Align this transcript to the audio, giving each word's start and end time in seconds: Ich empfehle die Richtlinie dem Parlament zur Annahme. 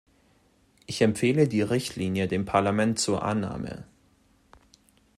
Ich 0.87 1.03
empfehle 1.03 1.47
die 1.47 1.61
Richtlinie 1.61 2.27
dem 2.27 2.43
Parlament 2.43 2.97
zur 2.97 3.21
Annahme. 3.21 3.85